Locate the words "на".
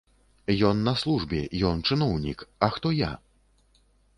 0.87-0.93